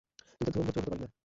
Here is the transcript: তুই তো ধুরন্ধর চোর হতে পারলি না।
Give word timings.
তুই 0.37 0.43
তো 0.45 0.49
ধুরন্ধর 0.55 0.73
চোর 0.73 0.75
হতে 0.77 0.81
পারলি 0.83 1.03
না। 1.11 1.17